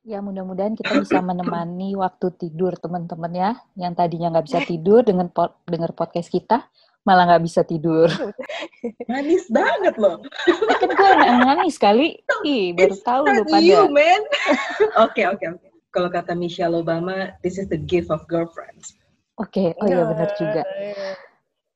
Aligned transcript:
Ya 0.00 0.24
mudah-mudahan 0.24 0.72
kita 0.80 0.96
bisa 1.04 1.20
menemani 1.20 1.92
waktu 1.92 2.32
tidur 2.40 2.72
teman-teman 2.80 3.32
ya, 3.36 3.50
yang 3.76 3.92
tadinya 3.92 4.32
nggak 4.32 4.48
bisa 4.48 4.60
tidur 4.64 5.04
dengan 5.04 5.28
pod 5.28 5.60
dengar 5.68 5.92
podcast 5.92 6.32
kita, 6.32 6.64
malah 7.04 7.28
nggak 7.28 7.44
bisa 7.44 7.60
tidur. 7.68 8.08
Manis 9.12 9.44
banget 9.52 10.00
loh. 10.00 10.16
kan 10.80 10.88
gue 10.88 11.10
nangis 11.44 11.76
sekali. 11.76 12.16
Ih, 12.48 12.72
baru 12.72 12.96
It's 12.96 13.04
tahu 13.04 13.28
lu 13.28 13.44
pada. 13.44 13.60
you, 13.60 13.92
man. 13.92 14.22
Oke, 15.04 15.28
oke, 15.28 15.44
oke. 15.44 15.68
Kalau 15.92 16.08
kata 16.08 16.32
Michelle 16.32 16.80
Obama, 16.80 17.36
this 17.44 17.60
is 17.60 17.68
the 17.68 17.76
gift 17.76 18.08
of 18.08 18.24
girlfriends. 18.24 18.96
Oke, 19.36 19.76
oh 19.76 19.84
iya 19.84 20.04
benar 20.08 20.30
juga. 20.40 20.62
Iya. 20.80 21.12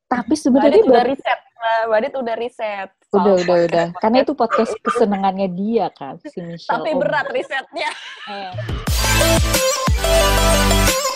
Tapi 0.09 0.33
Badit 0.33 0.41
sebenarnya 0.41 0.81
udah 0.81 0.97
baru- 0.97 1.11
riset. 1.13 1.39
Nah, 1.55 1.81
Badit 1.93 2.13
udah 2.17 2.35
riset. 2.41 2.89
Udah 3.15 3.33
udah 3.33 3.45
podcast- 3.45 3.67
udah. 3.71 3.87
Karena 4.01 4.17
itu 4.21 4.33
podcast 4.35 4.73
kesenangannya 4.81 5.47
dia 5.51 5.85
kan, 5.91 6.19
si 6.19 6.39
Michelle. 6.41 6.71
Tapi 6.79 6.89
Obama. 6.93 7.01
berat 7.05 7.27
risetnya. 7.31 7.89
Eh, 8.27 8.51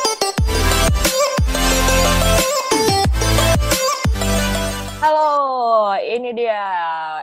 Halo, 4.99 5.95
ini 5.95 6.35
dia 6.35 6.59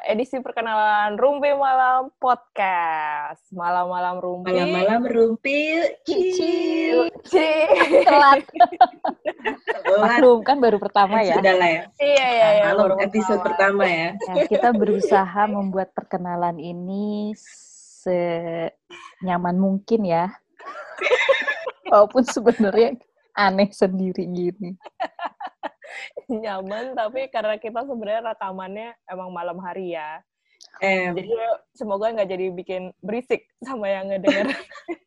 edisi 0.09 0.41
perkenalan 0.41 1.21
Rumpi 1.21 1.53
Malam 1.53 2.09
Podcast. 2.17 3.45
Malam-malam 3.53 4.17
Rumpi. 4.17 4.49
Malam-malam 4.49 5.05
rumpil, 5.05 5.85
Cicil. 6.09 7.13
Ci. 7.29 7.53
telat. 8.09 8.49
Telat. 8.49 8.97
Maklum 9.93 10.41
kan 10.41 10.57
baru 10.57 10.81
pertama 10.81 11.21
ya. 11.21 11.37
Sudah 11.37 11.53
lah 11.53 11.69
ya. 11.69 11.83
Iya, 12.01 12.27
iya, 12.33 12.49
iya. 12.49 12.65
Malam 12.73 12.97
episode 12.97 13.45
pertama 13.45 13.85
ya. 13.85 14.17
Ya, 14.25 14.49
kita 14.49 14.73
berusaha 14.73 15.45
membuat 15.45 15.93
perkenalan 15.93 16.57
ini 16.57 17.37
senyaman 18.01 19.61
mungkin 19.61 20.01
ya. 20.09 20.33
Walaupun 21.93 22.25
sebenarnya 22.25 22.97
aneh 23.37 23.69
sendiri 23.69 24.25
gini. 24.33 24.81
nyaman, 26.45 26.95
tapi 26.95 27.29
karena 27.31 27.57
kita 27.57 27.85
sebenarnya 27.87 28.35
rekamannya 28.35 28.89
emang 29.11 29.31
malam 29.31 29.59
hari 29.61 29.95
ya. 29.95 30.21
Eh, 30.83 31.09
Jadi 31.15 31.33
semoga 31.73 32.13
nggak 32.13 32.29
jadi 32.29 32.47
bikin 32.53 32.83
berisik 33.01 33.49
sama 33.65 33.89
yang 33.89 34.13
ngedenger. 34.13 34.53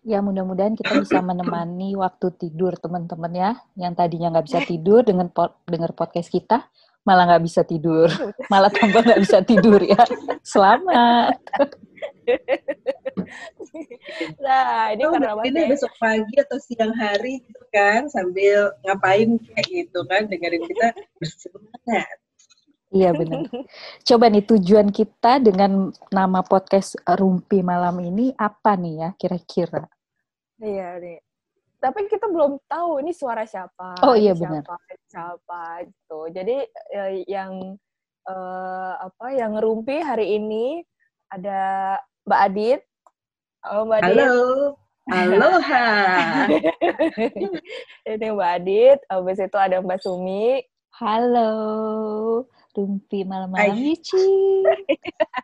Ya 0.00 0.24
mudah-mudahan 0.24 0.80
kita 0.80 0.96
bisa 0.96 1.20
menemani 1.20 1.92
waktu 1.92 2.32
tidur 2.40 2.72
teman-teman 2.80 3.36
ya, 3.36 3.50
yang 3.76 3.92
tadinya 3.92 4.32
nggak 4.32 4.48
bisa 4.48 4.64
tidur 4.64 5.04
dengan 5.04 5.28
pod 5.28 5.60
dengar 5.68 5.92
podcast 5.92 6.32
kita, 6.32 6.64
malah 7.04 7.28
nggak 7.28 7.44
bisa 7.44 7.68
tidur, 7.68 8.08
malah 8.48 8.72
tambah 8.72 9.04
nggak 9.04 9.20
bisa 9.20 9.44
tidur 9.44 9.76
ya. 9.84 10.00
Selamat. 10.40 11.36
nah, 14.44 14.90
ini 14.94 15.02
Ini 15.02 15.12
karena 15.12 15.42
ini 15.46 15.60
besok 15.70 15.92
pagi 15.98 16.34
atau 16.38 16.58
siang 16.60 16.94
hari 16.94 17.42
gitu 17.44 17.64
kan, 17.74 18.06
sambil 18.08 18.74
ngapain 18.86 19.38
kayak 19.38 19.66
gitu 19.66 20.00
kan, 20.06 20.26
dengerin 20.30 20.62
kita 20.66 20.88
bersemangat. 21.18 22.16
Iya 22.90 23.14
benar. 23.14 23.46
Coba 24.08 24.26
nih 24.26 24.44
tujuan 24.50 24.90
kita 24.90 25.38
dengan 25.38 25.94
nama 26.10 26.42
podcast 26.42 26.98
Rumpi 27.06 27.62
Malam 27.62 28.02
ini 28.02 28.34
apa 28.34 28.74
nih 28.74 28.94
ya 28.98 29.10
kira-kira? 29.14 29.86
Iya 30.58 30.98
nih. 30.98 31.18
Tapi 31.80 32.10
kita 32.10 32.28
belum 32.28 32.60
tahu 32.68 33.00
ini 33.00 33.14
suara 33.16 33.46
siapa. 33.48 33.96
Oh, 34.04 34.12
iya, 34.12 34.36
benar. 34.36 34.66
siapa, 34.66 34.76
Siapa 35.08 35.64
gitu. 35.88 36.20
Jadi 36.28 36.56
eh, 36.92 37.24
yang 37.24 37.78
eh, 38.28 38.92
apa 39.00 39.26
yang 39.32 39.56
ngerumpi 39.56 39.96
hari 40.04 40.36
ini 40.36 40.82
ada 41.32 41.96
Mbak 42.26 42.40
Adit. 42.52 42.80
Halo 43.60 43.84
Mbak 43.84 44.00
Adit. 44.00 44.16
Halo, 44.16 44.36
aloha. 45.12 45.88
ini 48.08 48.26
Mbak 48.32 48.50
Adit. 48.56 48.98
Habis 49.12 49.36
itu 49.36 49.58
ada 49.60 49.84
Mbak 49.84 50.00
Sumi. 50.00 50.64
Halo, 50.96 51.52
Rumpi 52.72 53.20
Malam-Malam. 53.28 53.76
Yuci. 53.76 54.64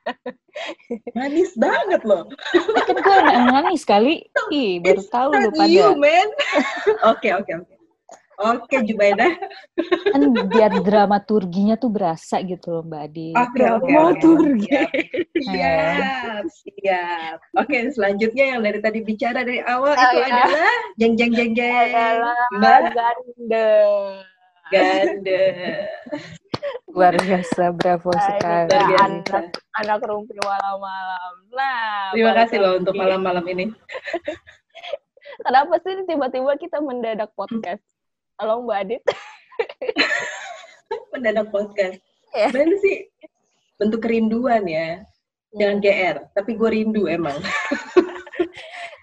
Manis 1.17 1.53
banget 1.61 2.01
loh. 2.09 2.25
Kan 2.89 2.97
gue 3.05 3.17
nangis 3.53 3.85
sekali. 3.85 4.25
Ih, 4.49 4.81
baru 4.81 5.05
It's 5.05 5.13
tahu 5.13 5.31
lu 5.37 5.53
pada. 5.53 5.93
man. 6.01 6.29
Oke, 7.13 7.37
oke, 7.37 7.53
oke. 7.53 7.76
Oke, 8.37 8.85
Jubaida. 8.85 9.33
Kan 10.13 10.23
biar 10.53 10.85
dramaturginya 10.85 11.75
tuh 11.75 11.89
berasa 11.89 12.37
gitu 12.41 12.69
loh 12.71 12.85
Mbak 12.85 13.03
Adit. 13.09 13.33
Oke, 13.33 13.63
oke. 13.65 13.89
Dramaturgi. 13.89 14.69
Siap, 15.41 16.45
siap. 16.45 17.37
Oke, 17.57 17.77
selanjutnya 17.91 18.45
yang 18.53 18.61
dari 18.61 18.79
tadi 18.79 19.01
bicara 19.01 19.41
dari 19.41 19.65
awal 19.65 19.93
Oh, 19.93 19.97
itu 19.97 20.17
iya. 20.21 20.27
adalah 20.29 20.75
jeng 20.97 21.15
jeng 21.17 21.33
jeng 21.33 21.53
jeng. 21.53 21.91
Adalah 21.93 22.37
Mbak 22.53 22.81
Ganda. 22.93 23.71
Ganda. 24.67 25.45
Luar 26.91 27.15
biasa, 27.15 27.63
bravo 27.73 28.11
ini 28.11 28.21
sekali. 28.27 28.69
dia 28.69 28.77
Luar 28.77 28.89
biasa. 28.91 29.05
anak 29.07 29.45
anak 29.79 30.01
rumpi 30.05 30.35
malam-malam. 30.37 31.35
Nah, 31.53 32.11
Terima 32.13 32.33
kasih 32.35 32.59
loh 32.59 32.73
untuk 32.77 32.93
malam-malam 32.93 33.45
ini. 33.47 33.65
Kenapa 35.45 35.77
sih 35.81 36.05
tiba-tiba 36.05 36.53
kita 36.57 36.81
mendadak 36.81 37.31
podcast? 37.33 37.85
Halo 38.37 38.61
Mbak 38.69 38.79
Adit. 38.85 39.03
Mendadak 41.17 41.49
podcast. 41.49 41.97
Iya. 42.37 42.53
Benar 42.53 42.77
sih 42.85 43.09
bentuk 43.81 44.05
kerinduan 44.05 44.69
ya. 44.69 45.01
Jangan 45.57 45.81
GR, 45.81 46.17
tapi 46.37 46.51
gue 46.53 46.69
rindu 46.69 47.09
emang. 47.09 47.37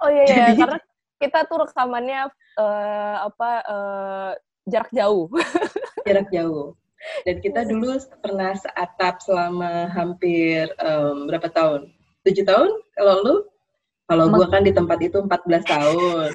Oh 0.04 0.12
iya, 0.12 0.28
iya. 0.28 0.36
Jadi- 0.52 0.60
karena 0.60 0.80
kita 1.16 1.40
tuh 1.48 1.64
rekamannya 1.64 2.28
eh, 2.60 3.16
apa 3.24 3.52
eh, 3.64 4.32
jarak 4.68 4.92
jauh. 4.92 5.32
jarak 6.08 6.28
jauh. 6.28 6.76
Dan 7.24 7.40
kita 7.40 7.64
dulu 7.64 7.96
pernah 8.20 8.52
seatap 8.52 9.24
selama 9.24 9.88
hampir 9.96 10.68
em, 10.76 11.32
berapa 11.32 11.48
tahun? 11.48 11.88
Tujuh 12.28 12.44
tahun? 12.44 12.68
Kalau 13.00 13.16
lu? 13.24 13.36
Kalau 14.12 14.28
gua 14.28 14.52
kan 14.52 14.68
di 14.68 14.76
tempat 14.76 15.00
itu 15.00 15.24
14 15.24 15.72
tahun. 15.72 16.30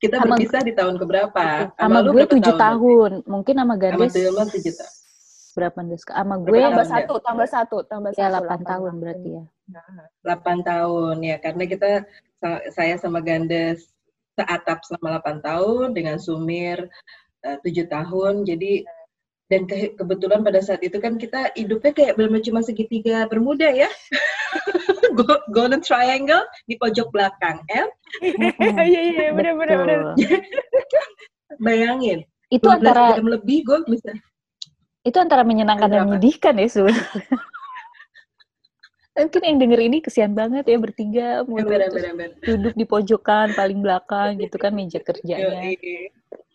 Kita 0.00 0.16
Sama- 0.16 0.34
berpisah 0.34 0.60
di 0.64 0.72
tahun 0.72 0.94
keberapa? 0.96 1.44
Sama 1.76 1.98
lu 2.00 2.10
gue 2.10 2.24
tujuh 2.26 2.54
tahun? 2.56 2.64
tahun. 2.64 3.10
Mungkin 3.28 3.54
sama 3.54 3.66
Sama 3.68 3.74
Gandes 3.76 4.12
Tilman 4.12 4.48
tujuh 4.48 4.72
tahun. 4.74 4.94
berapa 5.50 5.78
Des? 5.84 6.02
Sama 6.02 6.34
Berapa 6.38 6.48
gue 6.48 6.60
tambah 6.62 6.86
ya? 6.86 6.92
satu, 6.94 7.14
tambah 7.20 7.48
satu, 7.48 7.76
tambah 7.84 8.10
ya 8.10 8.16
satu. 8.16 8.32
8 8.32 8.40
delapan 8.40 8.60
tahun 8.64 8.92
berarti 8.96 9.30
ya. 9.30 9.44
8 10.24 10.58
tahun 10.64 11.16
ya 11.20 11.36
karena 11.38 11.64
kita 11.64 11.90
sa- 12.36 12.64
saya 12.70 12.94
sama 12.96 13.20
Gandes 13.20 13.86
seatap 14.34 14.80
selama 14.82 15.20
8 15.20 15.38
tahun 15.44 15.86
dengan 15.92 16.16
Sumir 16.16 16.88
eh, 17.40 17.56
tujuh 17.60 17.84
tahun 17.86 18.42
jadi 18.44 18.84
dan 19.46 19.66
ke- 19.66 19.92
kebetulan 19.94 20.40
pada 20.40 20.62
saat 20.62 20.80
itu 20.80 20.96
kan 20.96 21.18
kita 21.18 21.50
hidupnya 21.52 21.90
kayak 21.90 22.14
belum 22.14 22.38
cuma 22.40 22.60
segitiga 22.62 23.26
bermuda 23.26 23.68
ya 23.68 23.90
golden 25.50 25.80
triangle 25.80 26.44
di 26.64 26.74
pojok 26.78 27.08
belakang 27.10 27.60
eh 27.70 27.86
Iya, 28.60 28.82
iya, 28.84 29.00
iya, 29.06 29.28
bener, 29.34 29.54
bener, 29.56 29.76
bener. 29.82 29.98
Betul. 30.14 30.40
bayangin 31.66 32.18
Itu 32.50 32.66
12 32.66 32.82
antara 32.82 33.02
jam 33.14 33.26
lebih 33.30 33.58
gue 33.62 33.78
bisa 33.86 34.10
itu 35.00 35.16
antara 35.16 35.42
menyenangkan 35.48 35.88
dan 35.88 36.04
menyedihkan 36.04 36.60
ya 36.60 36.68
sebenarnya. 36.68 37.24
Mungkin 39.20 39.42
yang 39.42 39.58
denger 39.60 39.80
ini 39.84 39.98
kesian 40.00 40.32
banget 40.32 40.64
ya 40.64 40.76
bertiga 40.80 41.28
mulu 41.44 41.68
terus 41.68 41.92
bener-bener 41.92 42.40
duduk 42.40 42.74
di 42.76 42.84
pojokan 42.88 43.52
paling 43.52 43.80
belakang 43.84 44.40
gitu 44.40 44.56
kan 44.56 44.72
meja 44.72 45.00
kerjanya. 45.00 45.60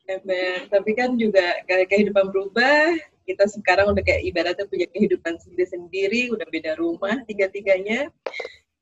Ember. 0.05 0.69
Tapi 0.69 0.91
kan 0.93 1.17
juga 1.17 1.61
kayak 1.66 1.89
kehidupan 1.89 2.29
berubah. 2.29 2.93
Kita 3.25 3.50
sekarang 3.50 3.91
udah 3.91 4.03
kayak 4.06 4.22
ibaratnya 4.22 4.66
punya 4.69 4.86
kehidupan 4.94 5.41
sendiri-sendiri, 5.41 6.30
udah 6.30 6.46
beda 6.47 6.78
rumah 6.78 7.25
tiga-tiganya. 7.25 8.08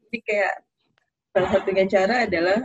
Jadi 0.08 0.18
kayak 0.28 0.54
salah 1.34 1.50
satunya 1.50 1.86
cara 1.90 2.28
adalah 2.28 2.60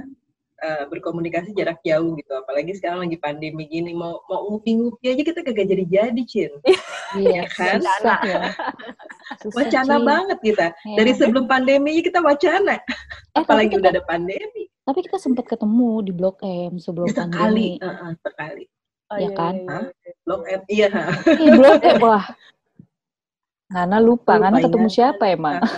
uh, 0.59 0.85
berkomunikasi 0.91 1.55
jarak 1.55 1.79
jauh 1.87 2.19
gitu. 2.19 2.33
Apalagi 2.35 2.75
sekarang 2.77 3.07
lagi 3.07 3.17
pandemi 3.17 3.65
gini, 3.71 3.95
mau 3.95 4.21
mau 4.27 4.51
ngupi-ngupi 4.51 5.15
aja 5.15 5.23
kita 5.23 5.41
kagak 5.47 5.67
jadi-jadi, 5.71 6.23
Cin. 6.27 6.53
Iya, 7.17 7.49
kan? 7.57 7.81
susah 7.81 8.21
ya. 8.27 8.43
Susah, 9.41 9.57
Wacana 9.65 9.97
Ci. 9.97 10.05
banget 10.05 10.39
kita. 10.45 10.67
Iya. 10.85 10.97
Dari 11.01 11.13
sebelum 11.17 11.45
pandemi 11.49 12.05
kita 12.05 12.21
wacana. 12.21 12.77
Eh, 12.77 13.41
Apalagi 13.41 13.73
kita, 13.73 13.81
udah 13.81 13.91
ada 13.97 14.03
pandemi. 14.05 14.69
tapi 14.89 15.05
kita 15.05 15.21
sempat 15.21 15.45
ketemu 15.45 16.01
di 16.01 16.13
Blok 16.17 16.41
M 16.45 16.81
sebelum 16.81 17.13
Sekali, 17.13 17.29
pandemi. 17.33 17.69
uh-uh, 17.81 18.13
sekali. 18.25 18.65
Oh, 19.09 19.17
Ya 19.17 19.25
iya, 19.25 19.29
kan? 19.33 19.55
iya, 19.57 19.81
iya. 19.81 20.13
Blok 20.21 20.43
M, 20.45 20.61
iya. 20.69 20.89
Blok 21.57 21.81
M, 21.81 21.97
wah. 22.05 22.25
Ngana 23.69 24.01
lupa, 24.01 24.37
Lupa, 24.37 24.41
Ngana 24.45 24.57
ketemu 24.61 24.85
ya. 24.85 24.93
siapa 24.93 25.25
emang? 25.29 25.61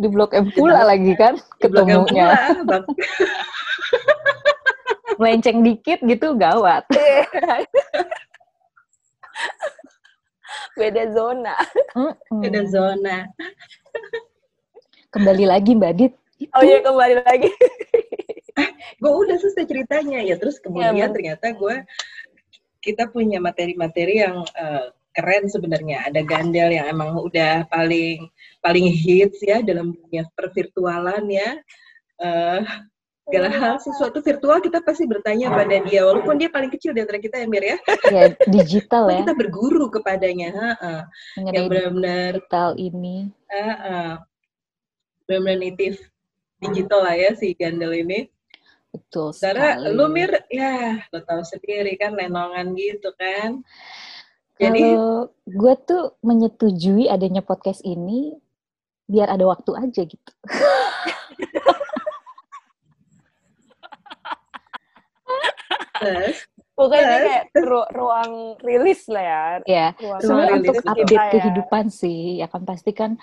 Di 0.00 0.08
Blok 0.08 0.32
M 0.32 0.48
pula 0.52 0.84
lagi 0.84 1.12
kan 1.14 1.36
ketemunya. 1.58 2.32
pula. 2.64 2.80
Melenceng 5.20 5.60
dikit 5.60 6.00
gitu 6.00 6.32
gawat. 6.32 6.88
Beda 10.78 11.10
zona. 11.10 11.54
Beda 12.30 12.62
zona. 12.64 13.26
Kembali 15.10 15.44
lagi 15.44 15.74
Mbak 15.74 15.92
Dit. 15.92 16.14
Oh 16.54 16.62
iya 16.62 16.78
kembali 16.80 17.14
lagi. 17.24 17.50
gue 19.02 19.10
udah 19.10 19.36
selesai 19.38 19.70
ceritanya 19.70 20.18
ya 20.22 20.34
terus 20.34 20.58
kemudian 20.58 20.94
Ya, 20.94 21.06
ternyata 21.06 21.54
gue 21.54 21.86
kita 22.82 23.06
punya 23.10 23.38
materi-materi 23.38 24.22
yang 24.22 24.42
eh, 24.54 24.90
keren 25.14 25.46
sebenarnya 25.46 26.06
ada 26.10 26.22
gandel 26.22 26.70
yang 26.74 26.86
emang 26.90 27.18
udah 27.18 27.66
paling 27.70 28.26
paling 28.58 28.86
hits 28.90 29.38
ya 29.42 29.62
dalam 29.62 29.94
dunia 29.94 30.26
pervirtualan 30.34 31.26
ya 31.26 31.58
Eh, 32.18 32.60
segala 33.22 33.46
hal 33.46 33.74
sesuatu 33.78 34.18
virtual 34.18 34.58
kita 34.58 34.82
pasti 34.82 35.06
bertanya 35.06 35.54
pada 35.54 35.78
dia 35.86 36.02
walaupun 36.02 36.34
dia 36.34 36.50
paling 36.50 36.66
kecil 36.66 36.90
di 36.90 36.98
antara 36.98 37.22
kita 37.22 37.38
ya 37.38 37.46
Mir 37.46 37.62
ya 37.62 37.78
Ya, 38.10 38.24
digital 38.50 39.06
ya. 39.06 39.22
kita 39.22 39.38
berguru 39.38 39.86
kepadanya 39.86 40.50
ha, 40.50 40.70
ha. 40.82 40.94
yang 41.54 41.70
benar-benar 41.70 42.42
digital 42.42 42.74
ini. 42.74 43.30
ha, 43.46 43.70
ha. 43.70 43.98
benar-benar 45.30 45.58
native 45.62 46.02
digital 46.58 47.00
lah 47.02 47.14
ya 47.14 47.30
si 47.34 47.54
gandel 47.54 47.94
ini 47.94 48.26
Betul 48.88 49.36
sekali. 49.36 49.92
lu 49.92 50.08
Mir, 50.08 50.32
ya 50.48 50.96
lo 51.12 51.20
tahu 51.20 51.44
sendiri 51.44 51.92
kan 52.00 52.16
lenongan 52.16 52.72
gitu 52.72 53.12
kan. 53.14 53.60
Jadi 54.56 54.80
Kalau 54.96 55.28
gue 55.44 55.74
tuh 55.84 56.02
menyetujui 56.24 57.06
adanya 57.06 57.44
podcast 57.44 57.84
ini 57.84 58.32
biar 59.04 59.28
ada 59.28 59.44
waktu 59.44 59.70
aja 59.76 60.02
gitu. 60.02 60.32
terus, 65.98 66.36
Pokoknya 66.78 67.02
Terus? 67.10 67.26
kayak 67.26 67.44
ru- 67.66 67.90
ruang 67.90 68.32
rilis 68.62 69.02
lah 69.10 69.24
ya. 69.24 69.42
Ya, 69.66 69.86
Ruang 69.98 70.62
rilis 70.62 70.78
untuk 70.78 70.86
update 70.86 71.18
ya. 71.26 71.32
kehidupan 71.34 71.84
sih, 71.90 72.38
ya 72.38 72.46
kan 72.46 72.62
pasti 72.62 72.94
kan 72.94 73.18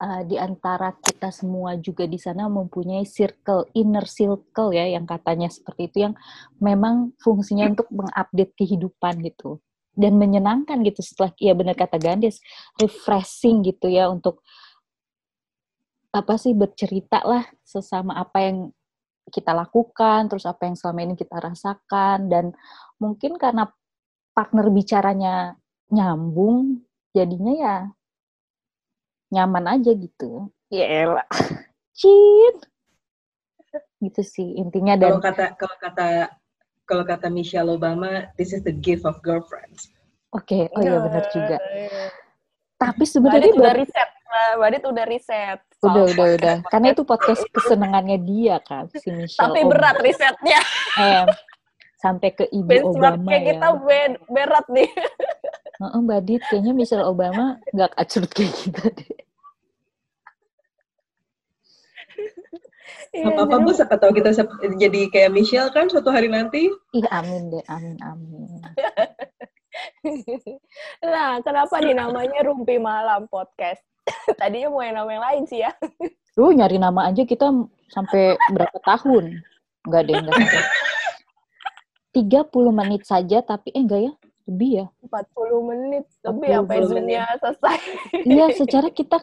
uh, 0.00 0.22
di 0.24 0.36
antara 0.36 0.92
kita 0.96 1.32
semua 1.32 1.76
juga 1.80 2.04
di 2.04 2.16
sana 2.20 2.48
mempunyai 2.48 3.04
circle, 3.04 3.68
inner 3.72 4.04
circle 4.04 4.72
ya, 4.72 4.86
yang 4.86 5.08
katanya 5.08 5.48
seperti 5.48 5.88
itu, 5.88 5.96
yang 6.10 6.14
memang 6.60 7.16
fungsinya 7.20 7.72
untuk 7.72 7.88
mengupdate 7.92 8.52
kehidupan 8.56 9.22
gitu. 9.24 9.60
Dan 9.96 10.20
menyenangkan 10.20 10.84
gitu 10.84 11.00
setelah, 11.00 11.32
ya 11.40 11.56
benar 11.56 11.72
kata 11.72 11.96
Gandis, 11.96 12.44
refreshing 12.76 13.64
gitu 13.64 13.88
ya 13.88 14.12
untuk 14.12 14.44
apa 16.12 16.36
sih 16.40 16.56
bercerita 16.56 17.20
lah 17.24 17.44
sesama 17.60 18.16
apa 18.16 18.40
yang 18.40 18.58
kita 19.32 19.52
lakukan, 19.52 20.28
terus 20.28 20.44
apa 20.44 20.68
yang 20.68 20.76
selama 20.76 21.00
ini 21.02 21.14
kita 21.16 21.36
rasakan, 21.40 22.28
dan 22.28 22.52
mungkin 23.00 23.36
karena 23.36 23.68
partner 24.36 24.68
bicaranya 24.68 25.56
nyambung, 25.90 26.84
jadinya 27.16 27.54
ya 27.56 27.76
nyaman 29.28 29.64
aja 29.68 29.90
gitu. 29.92 30.50
Ya 30.68 31.06
elah. 31.06 31.26
Cint. 31.92 32.60
Gitu 33.98 34.22
sih 34.22 34.56
intinya 34.56 34.94
kalau 34.94 35.18
dan 35.18 35.24
kata 35.24 35.44
kalau 35.56 35.76
kata 35.78 36.06
kalau 36.86 37.04
kata 37.04 37.26
Michelle 37.26 37.68
Obama, 37.68 38.30
this 38.36 38.52
is 38.52 38.62
the 38.62 38.72
gift 38.72 39.02
of 39.02 39.18
girlfriends. 39.20 39.90
oke, 40.30 40.52
oh 40.52 40.80
iya 40.80 41.00
benar 41.00 41.24
juga. 41.32 41.56
Iya. 41.72 42.12
Tapi 42.76 43.02
Badit 43.02 43.10
sebenarnya 43.10 43.52
udah 43.56 43.74
riset. 43.74 44.10
Badit 44.60 44.82
udah 44.84 45.04
riset. 45.08 45.60
udah 45.80 46.02
udah 46.02 46.04
podcast- 46.12 46.36
udah 46.40 46.56
karena 46.68 46.86
itu 46.92 47.02
podcast 47.04 47.42
kesenangannya 47.52 48.18
dia 48.20 48.56
kan 48.60 48.84
si 48.92 49.08
Michelle 49.08 49.44
Tapi 49.48 49.60
Obama. 49.60 49.70
berat 49.76 49.96
risetnya. 50.00 50.60
eh 51.00 51.24
sampai 52.04 52.28
ke 52.32 52.44
ibu 52.52 52.68
Benchmarknya 52.68 53.16
Obama 53.16 53.32
ya. 53.32 53.40
kita 53.48 53.68
be- 53.80 54.20
berat 54.28 54.66
nih. 54.68 54.90
Heeh, 55.76 56.00
Mbak 56.00 56.20
Dit, 56.24 56.42
kayaknya 56.48 56.72
Michelle 56.72 57.04
Obama 57.04 57.44
nggak 57.72 57.90
kacurut 57.92 58.30
kayak 58.32 58.52
kita 58.56 58.84
deh. 58.92 59.15
Apa 63.24 63.48
apa 63.48 63.56
bu, 63.62 63.70
siapa 63.72 63.96
tahu 63.96 64.12
kita 64.12 64.34
jadi 64.76 65.00
kayak 65.08 65.32
Michelle 65.32 65.72
kan 65.72 65.88
suatu 65.88 66.12
hari 66.12 66.28
nanti. 66.28 66.68
Ih 66.92 67.06
amin 67.08 67.48
deh, 67.54 67.64
amin 67.70 67.96
amin. 68.04 68.50
Nah, 71.04 71.36
kenapa 71.44 71.84
dinamanya 71.84 72.40
Rumpi 72.48 72.80
Malam 72.80 73.28
Podcast? 73.28 73.84
Tadinya 74.40 74.72
mau 74.72 74.80
yang 74.80 74.96
nama 74.96 75.10
yang 75.12 75.24
lain 75.24 75.42
sih 75.44 75.60
ya. 75.60 75.72
Lu 76.36 76.52
nyari 76.52 76.80
nama 76.80 77.12
aja 77.12 77.28
kita 77.28 77.52
sampai 77.92 78.40
berapa 78.52 78.78
tahun? 78.84 79.40
Enggak 79.84 80.02
deh, 80.08 80.16
enggak 80.16 80.34
sampai. 80.40 80.64
30 82.16 82.72
menit 82.72 83.02
saja, 83.04 83.38
tapi 83.44 83.68
eh 83.76 83.84
enggak 83.84 84.00
ya? 84.08 84.12
Lebih 84.48 84.70
ya? 84.80 84.86
40 85.04 85.68
menit. 85.68 86.04
Lebih 86.24 86.48
40 86.48 86.56
sampai 86.56 86.76
Zoom-nya 86.86 87.24
selesai. 87.42 87.78
Iya, 88.24 88.46
secara 88.56 88.88
kita 88.88 89.18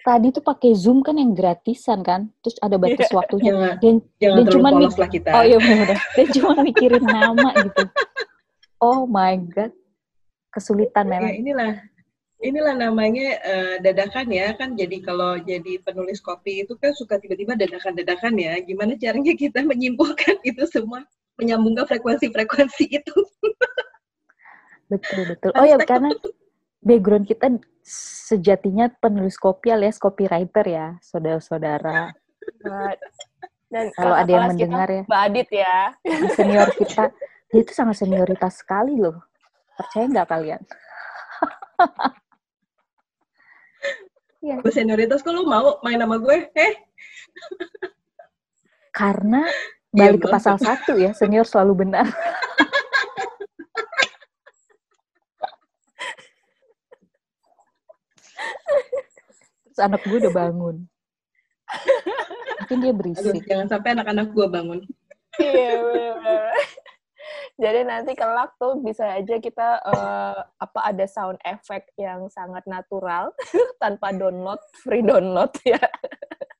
tadi 0.00 0.28
tuh 0.30 0.40
pakai 0.40 0.72
Zoom 0.72 1.00
kan 1.00 1.14
yang 1.14 1.32
gratisan 1.32 2.00
kan, 2.00 2.32
terus 2.40 2.56
ada 2.58 2.76
batas 2.76 3.08
waktunya. 3.10 3.52
Jangan 3.52 3.72
Dan 3.78 3.94
jangan 4.16 4.36
Dan 4.36 4.44
terlalu 4.44 4.54
cuman 4.56 4.72
polos 4.72 4.88
mik- 4.90 5.00
lah 5.00 5.10
kita. 5.10 5.30
oh 5.32 5.44
iya 5.44 5.58
benar. 5.58 5.88
Dan 6.16 6.26
cuma 6.34 6.52
mikirin 6.60 7.04
nama 7.04 7.50
gitu. 7.56 7.82
Oh 8.78 9.04
my 9.04 9.36
god, 9.46 9.72
kesulitan 10.50 11.04
Ya, 11.04 11.10
memang. 11.14 11.32
inilah 11.36 11.72
inilah 12.40 12.72
namanya 12.72 13.36
eh, 13.36 13.74
dadakan 13.84 14.32
ya 14.32 14.56
kan 14.56 14.72
jadi 14.72 14.96
kalau 15.04 15.36
jadi 15.36 15.76
penulis 15.84 16.24
kopi 16.24 16.64
itu 16.64 16.72
kan 16.80 16.96
suka 16.96 17.20
tiba-tiba 17.20 17.52
dadakan-dadakan 17.52 18.32
ya 18.40 18.56
gimana 18.64 18.96
caranya 18.96 19.36
kita 19.36 19.60
menyimpulkan 19.60 20.40
itu 20.48 20.64
semua 20.64 21.04
menyambungkan 21.36 21.84
frekuensi-frekuensi 21.84 22.84
itu 22.88 23.16
Betul 24.88 25.22
betul. 25.28 25.50
Oh 25.54 25.62
ya 25.62 25.78
karena 25.84 26.10
background 26.80 27.28
kita 27.28 27.46
sejatinya 28.30 28.92
penulis 29.00 29.36
kopi 29.36 29.72
alias 29.72 29.96
copywriter 30.00 30.64
ya, 30.66 30.86
saudara-saudara. 31.00 32.12
Dan 33.70 33.94
Kalau 33.94 34.16
ada 34.18 34.26
yang 34.26 34.50
mendengar 34.50 34.88
ya, 34.90 35.02
Mbak 35.06 35.20
Adit 35.30 35.48
ya. 35.54 35.78
senior 36.34 36.68
kita, 36.74 37.14
dia 37.52 37.60
itu 37.62 37.72
sangat 37.72 38.02
senioritas 38.02 38.58
sekali 38.58 38.98
loh. 38.98 39.22
Percaya 39.78 40.04
nggak 40.10 40.28
kalian? 40.28 40.62
Iya, 44.40 44.56
gue 44.64 44.72
senioritas 44.72 45.20
kok 45.20 45.36
lu 45.36 45.44
mau 45.44 45.76
main 45.84 46.00
sama 46.00 46.16
gue 46.16 46.48
eh 46.56 46.72
karena 48.88 49.44
Iya, 49.90 50.14
balik 50.14 50.22
ke 50.22 50.26
Bang. 50.30 50.34
pasal 50.38 50.56
satu 50.56 50.92
ya, 50.94 51.10
senior 51.10 51.42
selalu 51.42 51.84
benar. 51.86 52.06
Terus 59.70 59.80
anak 59.80 60.00
gue 60.02 60.18
udah 60.18 60.34
bangun. 60.34 60.76
Mungkin 62.60 62.76
dia 62.82 62.90
aduh 62.90 62.98
berisik. 62.98 63.42
jangan 63.46 63.66
sampai 63.70 63.88
anak-anak 63.94 64.26
gue 64.30 64.46
bangun 64.46 64.80
Iya. 65.38 65.78
Jadi 67.60 67.80
nanti 67.84 68.12
kelak 68.16 68.56
tuh 68.56 68.80
bisa 68.80 69.04
aja 69.14 69.36
kita 69.36 69.68
eh, 69.84 70.38
apa 70.58 70.80
ada 70.80 71.04
sound 71.04 71.36
effect 71.44 71.92
yang 71.94 72.26
sangat 72.32 72.64
natural 72.64 73.30
tanpa 73.82 74.10
download, 74.10 74.58
free 74.80 75.04
download 75.04 75.52
ya. 75.62 75.78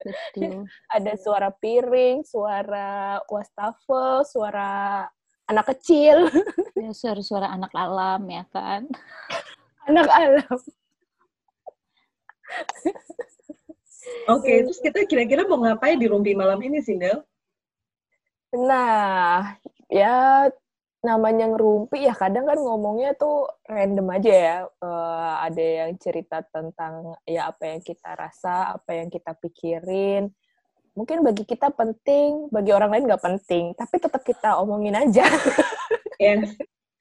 Betul. 0.00 0.68
Ada 0.92 1.12
suara 1.16 1.48
piring, 1.56 2.22
suara 2.22 3.18
wastafel, 3.26 4.24
suara 4.28 5.04
anak 5.48 5.72
kecil, 5.76 6.30
Ya, 6.78 6.92
suara-suara 6.94 7.48
anak 7.50 7.72
alam 7.74 8.22
ya 8.30 8.44
kan. 8.52 8.86
anak 9.88 10.08
alam. 10.08 10.58
Oke 14.34 14.52
terus 14.66 14.80
kita 14.82 15.06
kira-kira 15.06 15.46
mau 15.46 15.60
ngapain 15.60 15.98
di 15.98 16.06
rumpi 16.10 16.34
malam 16.34 16.58
ini 16.60 16.80
sih 16.82 16.98
Del 16.98 17.22
Nah, 18.50 19.54
ya 19.86 20.50
namanya 21.00 21.48
ngerumpi 21.54 22.04
ya 22.04 22.12
kadang 22.12 22.44
kan 22.44 22.58
ngomongnya 22.58 23.14
tuh 23.14 23.46
random 23.70 24.10
aja 24.10 24.32
ya. 24.34 24.56
Eh, 24.66 25.32
ada 25.46 25.62
yang 25.62 25.90
cerita 26.02 26.42
tentang 26.50 27.14
ya 27.22 27.46
apa 27.50 27.70
yang 27.70 27.80
kita 27.80 28.10
rasa, 28.18 28.74
apa 28.74 28.90
yang 28.98 29.08
kita 29.08 29.32
pikirin. 29.38 30.34
Mungkin 30.98 31.22
bagi 31.22 31.46
kita 31.46 31.70
penting, 31.70 32.50
bagi 32.50 32.74
orang 32.74 32.90
lain 32.90 33.06
nggak 33.06 33.22
penting, 33.22 33.70
tapi 33.78 33.96
tetap 34.02 34.22
kita 34.26 34.58
omongin 34.58 34.98
aja. 34.98 35.22
ya 36.18 36.42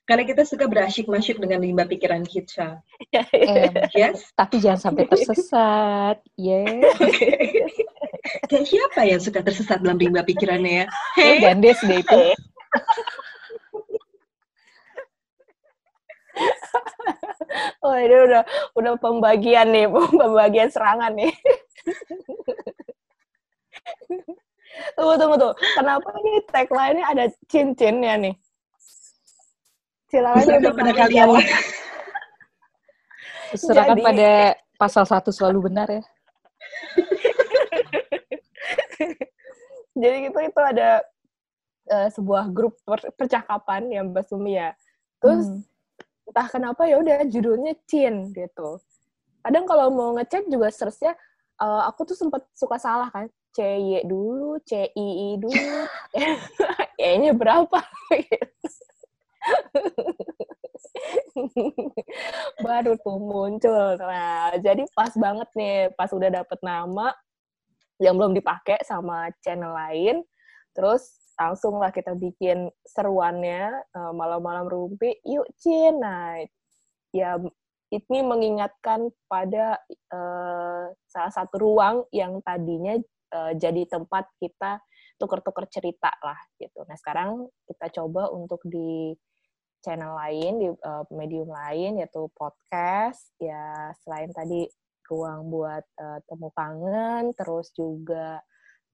karena 0.10 0.26
kita 0.26 0.42
suka 0.42 0.66
berasyik-masyik 0.66 1.38
dengan 1.38 1.62
limbah 1.62 1.86
pikiran 1.86 2.26
kita 2.26 2.82
Em, 3.14 3.74
yes 3.94 4.34
tapi 4.34 4.58
jangan 4.58 4.90
sampai 4.90 5.06
tersesat. 5.06 6.18
Ya. 6.34 6.66
kayak 8.50 8.66
siapa 8.66 9.06
yang 9.06 9.22
suka 9.22 9.46
tersesat 9.46 9.86
dalam 9.86 10.02
limbah 10.02 10.26
pikirannya 10.26 10.84
ya 10.84 10.86
Kayak 11.14 11.38
gandes 11.46 11.80
deh 11.86 12.02
itu. 12.02 12.20
Oh, 17.80 17.96
ini 17.96 18.16
udah 18.16 18.44
udah 18.76 18.94
pembagian 19.00 19.72
nih, 19.72 19.88
pembagian 20.22 20.70
serangan 20.72 21.12
nih. 21.16 21.32
tunggu, 24.96 25.16
tunggu, 25.20 25.36
tuh. 25.40 25.54
Kenapa 25.76 26.08
ini 26.24 26.44
tagline-nya 26.52 27.06
ada 27.08 27.26
cincinnya 27.50 28.14
nih? 28.20 28.36
Silakan 30.10 30.42
Serahkan 30.42 30.74
pada 30.74 30.94
kalian. 30.98 31.28
Serahkan 33.62 33.98
Jadi- 33.98 34.06
pada 34.06 34.30
pasal 34.82 35.06
satu 35.06 35.30
selalu 35.30 35.70
benar 35.70 35.88
ya. 35.90 36.04
Jadi 40.00 40.32
gitu 40.32 40.40
itu 40.40 40.62
ada 40.64 41.04
uh, 41.92 42.10
sebuah 42.10 42.50
grup 42.50 42.80
per 42.88 43.12
percakapan 43.14 43.92
yang 43.92 44.10
Mbak 44.10 44.26
Sumi 44.32 44.58
ya. 44.58 44.74
Terus 45.20 45.46
hmm. 45.46 46.32
entah 46.32 46.48
kenapa 46.48 46.88
ya 46.88 46.98
udah 46.98 47.28
judulnya 47.28 47.76
Chin 47.86 48.34
gitu. 48.34 48.80
Kadang 49.44 49.68
kalau 49.68 49.92
mau 49.92 50.16
ngecek 50.16 50.48
juga 50.48 50.72
searchnya 50.72 51.14
uh, 51.60 51.84
aku 51.92 52.08
tuh 52.10 52.18
sempat 52.18 52.48
suka 52.56 52.80
salah 52.80 53.12
kan. 53.12 53.28
C 53.50 53.66
Y 53.66 54.06
dulu, 54.06 54.62
C 54.62 54.94
I 54.94 55.34
I 55.34 55.42
dulu. 55.42 55.74
E-nya 57.02 57.34
berapa? 57.34 57.82
Baru 62.66 62.98
tuh 63.00 63.18
muncul. 63.20 63.96
Nah, 64.00 64.56
jadi 64.60 64.84
pas 64.92 65.14
banget 65.16 65.50
nih, 65.56 65.78
pas 65.96 66.10
udah 66.12 66.30
dapet 66.44 66.60
nama 66.66 67.14
yang 68.00 68.16
belum 68.16 68.32
dipakai 68.36 68.80
sama 68.88 69.28
channel 69.44 69.76
lain, 69.76 70.24
terus 70.72 71.20
langsung 71.36 71.80
lah 71.80 71.92
kita 71.92 72.16
bikin 72.16 72.72
seruannya 72.84 73.72
uh, 73.96 74.12
malam-malam 74.16 74.68
rumpi, 74.68 75.20
yuk 75.28 75.48
Cin. 75.60 76.00
Nah, 76.00 76.40
ya 77.12 77.40
ini 77.90 78.20
mengingatkan 78.22 79.10
pada 79.26 79.82
uh, 80.14 80.94
salah 81.10 81.34
satu 81.34 81.58
ruang 81.58 82.06
yang 82.14 82.38
tadinya 82.46 82.96
uh, 83.34 83.54
jadi 83.58 83.90
tempat 83.90 84.30
kita 84.38 84.78
tuker-tuker 85.18 85.66
cerita 85.68 86.14
lah 86.22 86.38
gitu. 86.62 86.86
Nah 86.86 86.96
sekarang 86.96 87.50
kita 87.66 87.92
coba 88.02 88.30
untuk 88.32 88.62
di 88.64 89.14
channel 89.80 90.16
lain 90.16 90.54
di 90.60 90.68
uh, 90.72 91.06
medium 91.12 91.50
lain 91.52 92.00
yaitu 92.00 92.28
podcast. 92.36 93.32
Ya 93.40 93.92
selain 94.04 94.32
tadi 94.32 94.68
ruang 95.10 95.50
buat 95.50 95.84
uh, 95.98 96.20
temu 96.30 96.54
kangen 96.54 97.34
terus 97.34 97.74
juga 97.74 98.38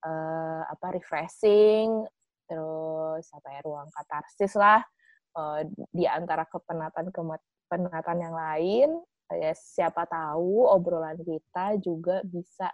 uh, 0.00 0.62
apa 0.64 0.96
refreshing 0.96 2.08
terus 2.48 3.26
apa 3.36 3.48
ya 3.52 3.60
ruang 3.66 3.90
katarsis 3.92 4.56
lah 4.56 4.80
uh, 5.36 5.60
di 5.92 6.08
antara 6.08 6.48
kepenatan 6.48 7.12
kepenatan 7.12 8.16
yang 8.16 8.34
lain 8.34 8.88
ya 9.28 9.52
siapa 9.52 10.06
tahu 10.08 10.64
obrolan 10.70 11.18
kita 11.20 11.76
juga 11.82 12.22
bisa 12.24 12.70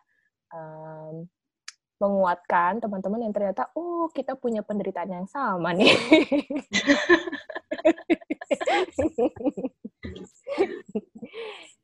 um, 0.53 1.25
menguatkan 2.03 2.83
teman-teman 2.83 3.23
yang 3.23 3.35
ternyata 3.35 3.71
oh 3.79 4.11
kita 4.11 4.35
punya 4.35 4.67
penderitaan 4.67 5.23
yang 5.23 5.27
sama 5.31 5.71
nih. 5.71 5.95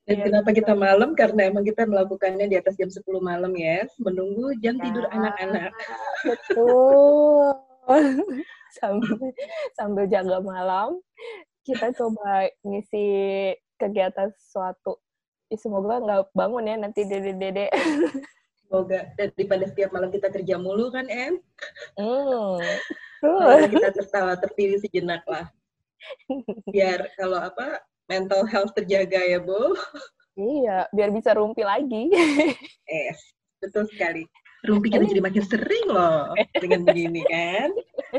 Dan 0.09 0.25
ya, 0.25 0.25
kenapa 0.25 0.51
kita 0.57 0.73
malam? 0.73 1.13
Karena 1.13 1.53
emang 1.53 1.69
kita 1.69 1.85
melakukannya 1.85 2.49
di 2.49 2.57
atas 2.57 2.81
jam 2.81 2.89
10 2.89 3.05
malam 3.21 3.53
ya, 3.53 3.85
menunggu 4.01 4.57
jam 4.57 4.81
ya, 4.81 4.89
tidur 4.89 5.05
anak-anak. 5.13 5.69
Betul. 6.25 7.53
sambil, 8.81 9.17
sambil 9.77 10.05
jaga 10.09 10.41
malam, 10.41 10.97
kita 11.61 11.93
coba 11.93 12.49
ngisi 12.65 13.07
kegiatan 13.77 14.33
sesuatu. 14.41 14.97
Ya, 15.53 15.61
semoga 15.61 16.01
nggak 16.01 16.33
bangun 16.33 16.69
ya 16.73 16.77
nanti 16.81 17.05
dede-dede. 17.05 17.69
Semoga 18.69 19.01
daripada 19.17 19.65
setiap 19.65 19.97
malam 19.97 20.13
kita 20.13 20.29
kerja 20.29 20.61
mulu 20.61 20.93
kan, 20.93 21.09
Em? 21.09 21.41
Uh. 21.97 22.61
kita 23.73 23.97
tertawa 23.97 24.37
terpilih 24.37 24.77
sejenak 24.85 25.25
lah. 25.25 25.49
Biar 26.69 27.09
kalau 27.17 27.41
apa 27.41 27.81
mental 28.13 28.45
health 28.45 28.77
terjaga 28.77 29.25
ya, 29.25 29.41
Bu. 29.41 29.73
Iya, 30.37 30.85
biar 30.93 31.11
bisa 31.17 31.33
rumpi 31.33 31.65
lagi. 31.65 32.13
Eh, 32.89 33.13
betul 33.65 33.89
sekali. 33.89 34.29
Rumpi 34.69 34.93
kita 34.93 35.09
jadi 35.09 35.25
makin 35.25 35.45
sering 35.49 35.87
loh 35.89 36.37
dengan 36.61 36.85
begini 36.85 37.25
kan. 37.25 37.73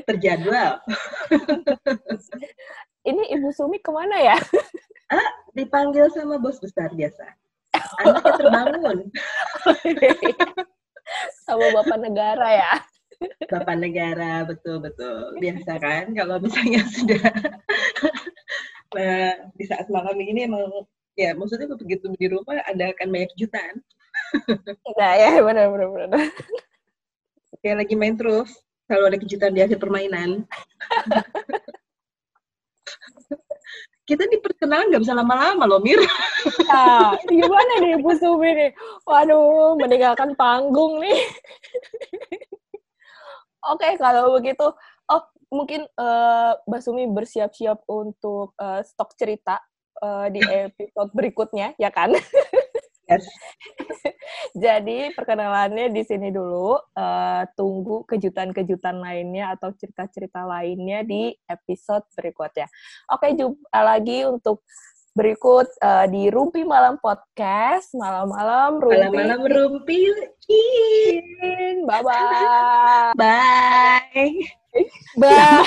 Terjadwal. 0.10 0.82
Ini 3.06 3.24
Ibu 3.38 3.50
Sumi 3.54 3.78
ke 3.80 3.94
mana 3.94 4.18
ya? 4.18 4.38
Ah, 5.14 5.30
dipanggil 5.54 6.10
sama 6.14 6.42
bos 6.42 6.58
besar 6.58 6.90
biasa 6.94 7.40
anaknya 8.00 8.32
terbangun. 8.40 8.98
Sama 11.46 11.66
bapak 11.74 11.98
negara 12.00 12.48
ya. 12.54 12.74
Bapak 13.50 13.76
negara, 13.76 14.46
betul-betul. 14.48 15.36
Biasa 15.42 15.72
kan 15.82 16.06
kalau 16.16 16.40
misalnya 16.40 16.82
sudah 16.88 17.20
nah, 18.96 19.34
di 19.58 19.66
saat 19.68 19.92
malam 19.92 20.16
ini 20.16 20.48
emang 20.48 20.88
ya 21.20 21.36
maksudnya 21.36 21.68
begitu 21.76 22.10
di 22.16 22.28
rumah 22.32 22.64
ada 22.64 22.96
akan 22.96 23.08
banyak 23.12 23.30
kejutan. 23.36 23.74
nah 24.96 25.14
ya 25.18 25.42
benar 25.44 25.68
benar 25.74 25.88
benar. 25.90 26.10
Kayak 27.60 27.78
lagi 27.84 27.96
main 28.00 28.16
terus, 28.16 28.56
kalau 28.90 29.06
ada 29.06 29.22
kejutan 29.22 29.54
di 29.54 29.62
akhir 29.62 29.78
permainan 29.78 30.50
kita 34.10 34.26
diperkenalan 34.26 34.90
nggak 34.90 35.06
bisa 35.06 35.14
lama-lama 35.14 35.70
loh, 35.70 35.78
Mir. 35.86 36.02
Nah, 36.66 37.14
gimana 37.30 37.74
nih 37.78 38.02
Bu 38.02 38.18
Sumi 38.18 38.50
nih? 38.58 38.72
Waduh, 39.06 39.78
meninggalkan 39.78 40.34
panggung 40.34 40.98
nih. 40.98 41.22
Oke, 43.70 43.94
kalau 44.02 44.34
begitu, 44.34 44.66
oh 45.14 45.24
mungkin 45.54 45.86
uh, 46.02 46.58
Mbak 46.66 46.82
Sumi 46.82 47.06
bersiap-siap 47.06 47.86
untuk 47.86 48.58
uh, 48.58 48.82
stok 48.82 49.14
cerita 49.14 49.62
uh, 50.02 50.26
di 50.34 50.42
episode 50.42 51.14
berikutnya, 51.14 51.78
ya 51.78 51.94
kan? 51.94 52.18
Yes. 53.06 53.26
Jadi 54.56 55.14
perkenalannya 55.14 55.94
di 55.94 56.02
sini 56.06 56.30
dulu. 56.34 56.78
Uh, 56.96 57.44
tunggu 57.54 58.04
kejutan-kejutan 58.10 59.00
lainnya 59.00 59.56
atau 59.56 59.74
cerita-cerita 59.74 60.46
lainnya 60.46 61.06
di 61.06 61.34
episode 61.48 62.04
berikutnya. 62.18 62.68
Oke, 63.14 63.34
jumpa 63.36 63.80
lagi 63.80 64.26
untuk 64.26 64.64
berikut 65.18 65.68
uh, 65.84 66.06
di 66.08 66.32
Rumpi 66.32 66.64
Malam 66.64 66.96
Podcast. 67.02 67.92
Malam-malam 67.98 68.80
Rumpi. 68.80 68.96
Malam-malam 68.96 69.42
Rumpi. 69.46 70.02
Bye-bye. 71.84 73.14
Bye. 73.18 74.32
Bye. 75.18 75.66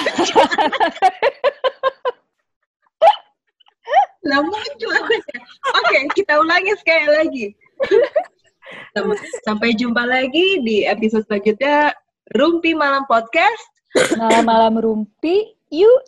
Lah 4.22 4.38
muncul 4.38 4.94
Oke, 5.82 5.98
kita 6.14 6.38
ulangi 6.38 6.72
sekali 6.78 7.06
lagi. 7.10 7.46
Sampai 9.40 9.72
jumpa 9.72 10.04
lagi 10.04 10.60
di 10.60 10.84
episode 10.84 11.24
selanjutnya 11.24 11.96
Rumpi 12.36 12.76
Malam 12.76 13.08
Podcast. 13.08 13.64
Malam-malam 14.20 14.80
rumpi, 14.84 15.56
yuk! 15.72 16.04